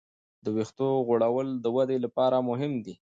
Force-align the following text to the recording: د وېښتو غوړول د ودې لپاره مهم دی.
د 0.43 0.45
وېښتو 0.55 0.87
غوړول 1.07 1.47
د 1.63 1.65
ودې 1.75 1.97
لپاره 2.05 2.37
مهم 2.49 2.73
دی. 2.85 2.93